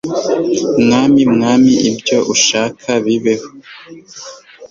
[0.81, 3.49] mwami mwami, ibyo ushaka bibeho